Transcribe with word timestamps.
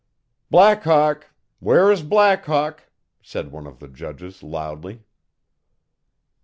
'Black 0.49 0.81
Hawk! 0.85 1.29
Where 1.59 1.91
is 1.91 2.01
Black 2.01 2.43
Hawk?' 2.45 2.89
said 3.21 3.51
one 3.51 3.67
of 3.67 3.77
the 3.77 3.87
judges 3.87 4.41
loudly. 4.41 5.03